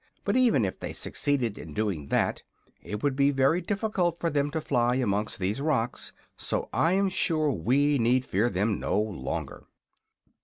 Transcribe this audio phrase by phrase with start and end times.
[0.25, 2.41] "But even if they succeeded in doing that
[2.81, 7.07] it would be very difficult for them to fly amongst these rocks; so I am
[7.07, 9.67] sure we need fear them no longer."